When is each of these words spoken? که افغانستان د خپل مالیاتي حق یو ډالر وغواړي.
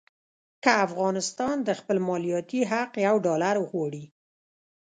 که 0.63 0.71
افغانستان 0.85 1.55
د 1.67 1.69
خپل 1.79 1.97
مالیاتي 2.07 2.61
حق 2.71 2.91
یو 3.07 3.15
ډالر 3.25 3.55
وغواړي. 3.59 4.03